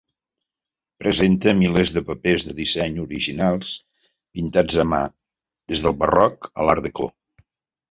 [1.01, 3.75] Presenta milers de papers de disseny originals
[4.39, 7.13] pintats a mà des del barroc a l'Art Deco.